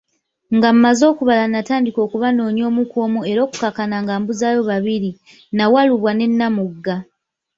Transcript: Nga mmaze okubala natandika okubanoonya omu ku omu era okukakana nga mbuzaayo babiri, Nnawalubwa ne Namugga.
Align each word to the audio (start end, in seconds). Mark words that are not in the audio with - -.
Nga 0.55 0.69
mmaze 0.75 1.03
okubala 1.11 1.43
natandika 1.51 1.99
okubanoonya 2.05 2.63
omu 2.69 2.83
ku 2.91 2.97
omu 3.05 3.19
era 3.31 3.39
okukakana 3.47 3.95
nga 4.03 4.13
mbuzaayo 4.21 4.61
babiri, 4.71 5.11
Nnawalubwa 5.51 6.11
ne 6.13 6.25
Namugga. 6.37 6.95